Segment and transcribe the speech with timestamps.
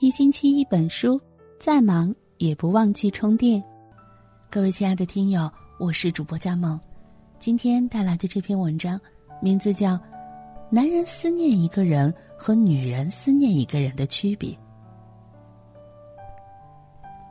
[0.00, 1.20] 一星期一本书，
[1.58, 3.62] 再忙也不忘记充电。
[4.48, 6.80] 各位亲爱的听友，我是主播佳梦，
[7.38, 8.98] 今天带来的这篇文章
[9.42, 9.96] 名字叫
[10.70, 14.50] 《男人思念一个人和女人思念一个人的区别》。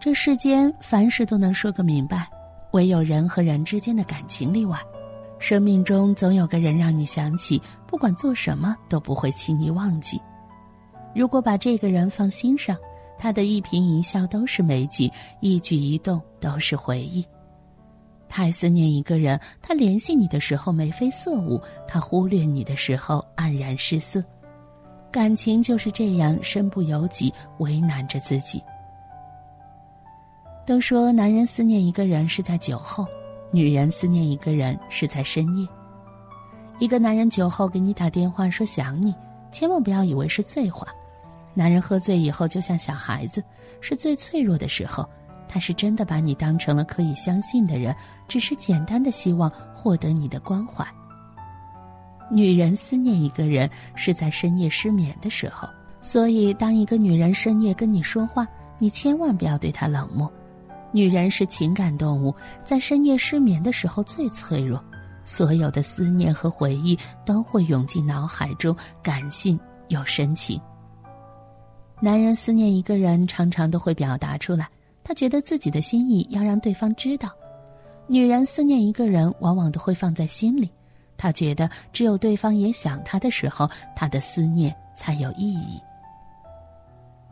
[0.00, 2.28] 这世间凡事都能说个明白，
[2.72, 4.76] 唯有人和人之间的感情例外。
[5.38, 10.20] 生命中总有个人让你想起，不管做什么都不会轻易忘记。
[11.16, 12.76] 如果把这个人放心上，
[13.18, 17.24] 他的一颦一笑都是美景，一举一动都是回忆。
[18.28, 24.22] 太思念一个人，他联系你的时候眉飞色舞，他忽略你的时候黯然失色。
[25.10, 28.62] 感情就是这样，身不由己，为难着自己。
[30.66, 33.06] 都说男人思念一个人是在酒后，
[33.50, 35.66] 女人思念一个人是在深夜。
[36.78, 39.14] 一个男人酒后给你打电话说想你，
[39.50, 40.86] 千万不要以为是醉话。
[41.56, 43.42] 男人喝醉以后就像小孩子，
[43.80, 45.08] 是最脆弱的时候。
[45.48, 47.94] 他是真的把你当成了可以相信的人，
[48.26, 50.84] 只是简单的希望获得你的关怀。
[52.28, 55.68] 女人思念一个人是在深夜失眠的时候，
[56.02, 58.46] 所以当一个女人深夜跟你说话，
[58.76, 60.30] 你千万不要对她冷漠。
[60.90, 62.34] 女人是情感动物，
[62.64, 64.82] 在深夜失眠的时候最脆弱，
[65.24, 70.60] 所有的思念和回忆都会涌进脑海中，感性又深情。
[71.98, 74.68] 男人思念一个人，常常都会表达出来，
[75.02, 77.28] 他觉得自己的心意要让对方知道；
[78.06, 80.70] 女人思念一个人，往往都会放在心里，
[81.16, 85.80] 他觉得只有对方也想他的时候，他的思念才有意义。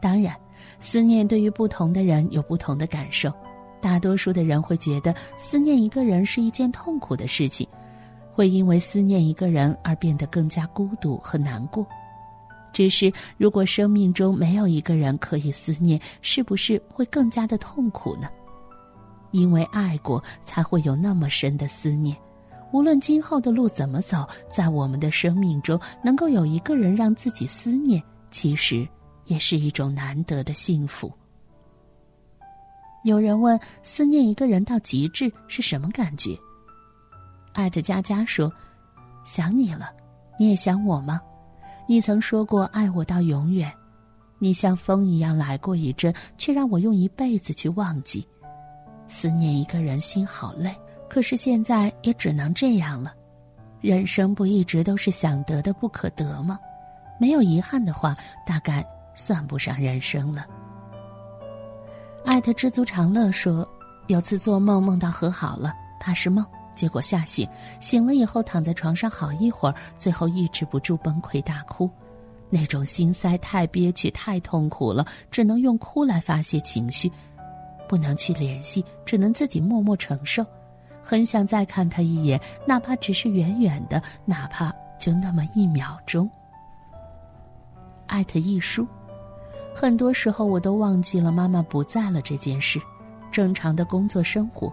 [0.00, 0.34] 当然，
[0.80, 3.32] 思念对于不同的人有不同的感受，
[3.80, 7.64] 大多数的人会觉得思念一个人是一件痛苦的事情，
[8.34, 11.86] 会因为思念一个人而变得更加孤独和难过。
[12.78, 18.28] 只是，如果生命中没有一个人可以思念，是不是会更加的痛苦呢？
[19.32, 22.16] 因为爱过，才会有那么深的思念。
[22.70, 28.00] 无论今后的路怎么走，在我们的生命中，能够有一个人让自己思念，
[28.30, 28.86] 其实
[29.24, 31.12] 也是一种难得的幸福。
[33.02, 36.38] 有人问：思念一个人到极致是什么感觉？
[37.54, 38.52] 艾特佳佳说
[39.26, 39.90] ：“想你了，
[40.38, 41.20] 你也想我吗？”
[41.90, 43.72] 你曾说过爱我到永远，
[44.38, 48.28] 你像风一样来过一阵，却让我用一辈子去忘记。
[49.06, 50.70] 思念一个人心好累，
[51.08, 53.14] 可是现在也只能这样了。
[53.80, 56.58] 人生不一直都是想得的不可得吗？
[57.18, 58.12] 没有遗憾的话，
[58.46, 60.44] 大概算不上人生了。
[62.22, 63.66] 爱的知足常乐说，
[64.08, 66.44] 有次做梦梦到和好了，怕是梦。
[66.78, 67.44] 结果吓醒，
[67.80, 71.90] 醒了以后躺在床上好一会儿，最后抑制不住崩溃大哭，
[72.48, 77.10] 那种心塞太憋屈太痛苦了，只能用哭来发泄情绪，
[77.88, 80.46] 不能去联系，只能自己默默承受。
[81.02, 86.30] 很想再看他一眼，哪怕只是远远的，哪怕就那么一秒钟。
[88.06, 88.86] 艾特一书，
[89.74, 92.80] 很多时候我都忘记了妈妈不在了这件事，
[93.32, 94.72] 正常的工作生活。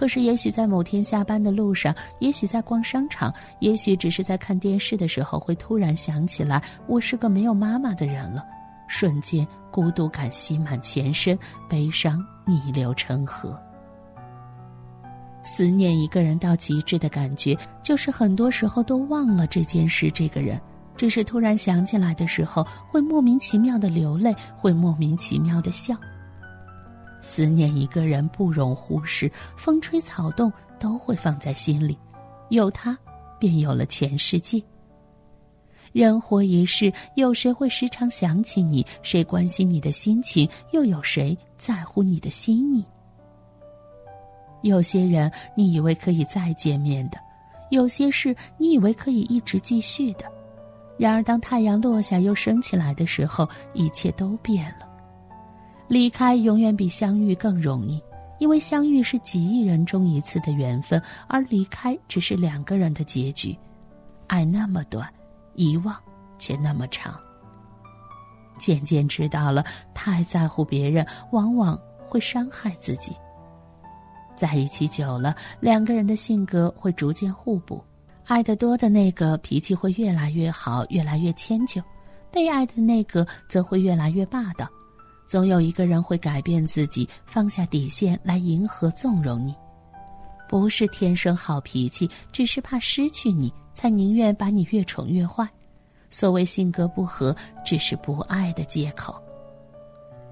[0.00, 8.42] 可是，也许在某天下班的路上，也许在逛商场，也许只是在看电视的时候，会突然想起来，我是个没有妈妈的人了。
[8.88, 11.38] 瞬间，孤独感吸满全身，
[11.68, 13.54] 悲伤逆流成河。
[15.42, 20.58] 思念一个人到极致的感觉，就是很多时候都忘了这件事、这个人，
[20.96, 25.94] 只是突然想起来的时候，会莫名其妙的流泪，会莫名其妙的笑。
[27.20, 31.98] 思念一个人不容忽视，风吹草动都会放在心里，
[32.48, 32.96] 有他，
[33.38, 34.62] 便有了全世界。
[35.92, 38.86] 人活一世，有谁会时常想起你？
[39.02, 40.48] 谁关心你的心情？
[40.70, 42.84] 又有谁在乎你的心意？
[44.62, 47.18] 有些人你以为可以再见面的，
[47.70, 50.24] 有些事你以为可以一直继续的，
[50.96, 54.89] 然而当太阳落下又升起来的时候，一切都变了。
[55.90, 58.00] 离开永远比相遇更容易，
[58.38, 63.58] 因为相遇是几亿人中一次的缘分，而离开只是两个人的结局。
[64.28, 65.12] 爱那么短，
[65.56, 65.92] 遗忘
[66.38, 67.18] 却那么长。
[68.56, 71.76] 渐渐知道了，太在乎别人，往往
[72.08, 73.12] 会伤害自己。
[74.36, 77.82] 在一起久了，两个人的性格会逐渐互补，
[78.26, 81.82] 爱得多的那个脾气会越来越好，越来越迁就；
[82.30, 84.68] 被爱的那个则会越来越霸道。
[85.30, 89.54] 总有一个人会改变自己，放下底线来迎合、纵容你。
[90.48, 95.48] 不是天生好脾气，只是怕失去你，才宁愿把你越宠越坏。
[96.10, 97.32] 所谓性格不合，
[97.64, 99.22] 只是不爱的借口。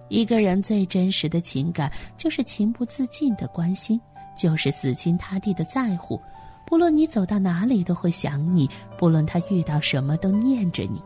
[0.08, 4.00] 一个人最真实的情感，就是情不自禁的关心，
[4.36, 6.20] 就是死心塌地的在乎。
[6.66, 8.66] 不论你走到哪里，都会想你；
[8.98, 11.00] 不论他遇到什么，都念着你。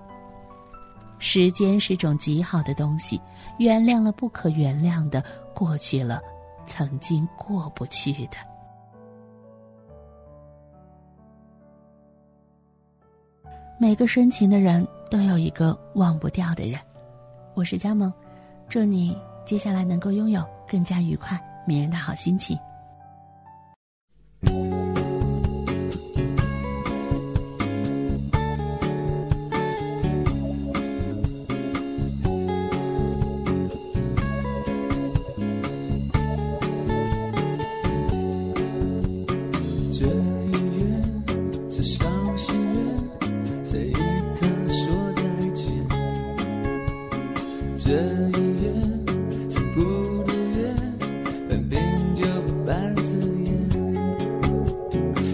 [1.23, 3.19] 时间是种极好的东西，
[3.57, 5.23] 原谅了不可原谅的，
[5.55, 6.21] 过去了
[6.67, 8.37] 曾经过不去的。
[13.79, 16.79] 每个深情的人都有一个忘不掉的人。
[17.55, 18.13] 我是佳萌，
[18.69, 22.59] 祝你接下来能够拥有更加愉快、迷人的好心情。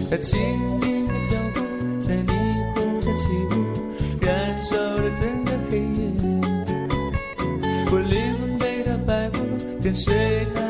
[0.09, 0.39] 他轻
[0.81, 1.61] 盈的脚步
[1.99, 2.33] 在霓
[2.73, 3.53] 虹下起舞，
[4.19, 6.09] 燃烧了整个黑夜。
[7.91, 9.37] 我灵魂被他摆布，
[9.83, 10.61] 跟随他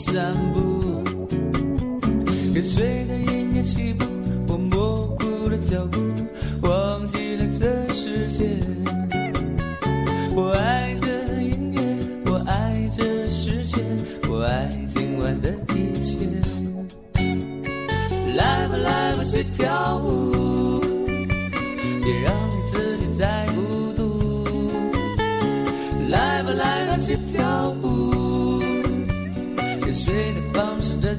[0.00, 1.04] 散步
[2.54, 4.06] 跟随着音乐起步，
[4.48, 6.00] 我模糊了脚步，
[6.66, 8.48] 忘记了这世界。
[10.34, 11.06] 我爱这
[11.42, 11.80] 音乐，
[12.32, 13.78] 我爱这世界，
[14.28, 16.16] 我爱今晚的一切。
[18.34, 20.80] 来吧来吧，去跳舞，
[22.02, 24.34] 别让你自己再孤独。
[26.08, 27.89] 来吧来吧，去跳舞，
[29.92, 31.16] 随着放声的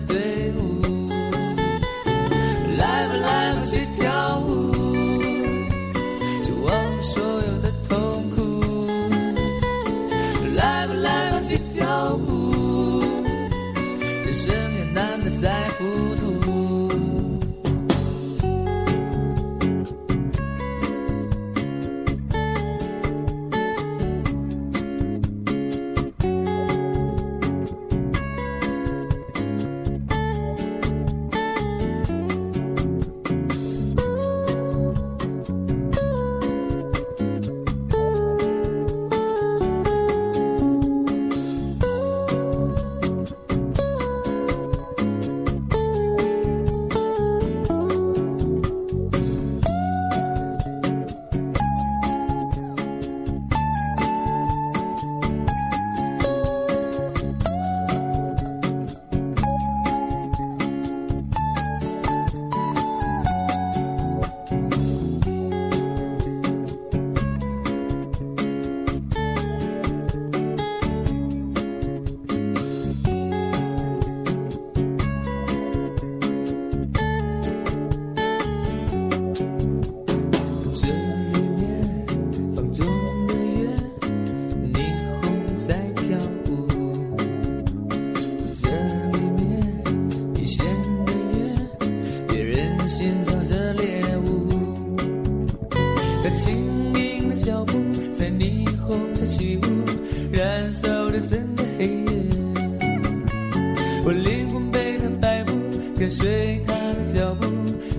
[107.13, 107.45] 脚步，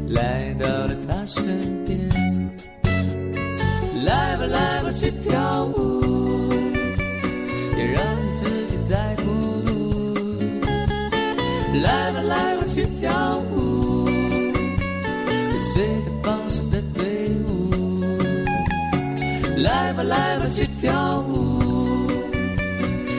[0.08, 1.98] 来到了他身边。
[4.04, 6.48] 来吧来吧，去跳舞，
[7.74, 9.22] 别让你自己再孤
[9.64, 9.70] 独。
[11.82, 17.70] 来吧来吧，去跳舞，跟随着放声的队伍。
[19.58, 22.08] 来吧来吧，去跳舞，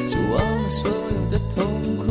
[0.09, 1.63] 就忘了所有的痛
[1.97, 2.03] 苦。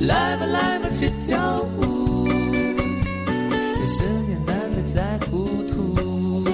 [0.00, 6.44] 来吧来吧，去跳舞，人生也难得再糊涂。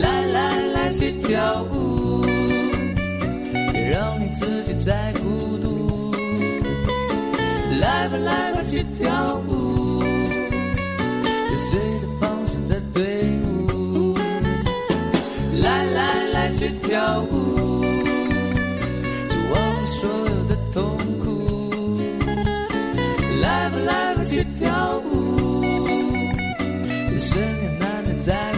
[0.00, 2.24] 来来来，去跳舞，
[3.72, 6.14] 别让你自己再孤独。
[7.80, 13.02] 来吧来吧，去跳舞，跟随着放肆的队
[13.44, 14.14] 伍。
[15.60, 17.82] 来来来去跳舞，
[19.28, 20.35] 就忘了所有
[24.26, 28.55] 去跳舞，人生也难得在。